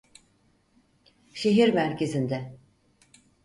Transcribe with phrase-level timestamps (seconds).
[1.33, 2.57] Şehir merkezinde.